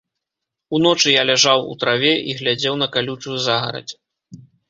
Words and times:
Уночы 0.77 1.11
я 1.13 1.23
ляжаў 1.31 1.59
у 1.73 1.75
траве 1.83 2.13
і 2.31 2.35
глядзеў 2.41 2.73
на 2.85 2.89
калючую 2.97 3.37
загарадзь. 3.49 3.93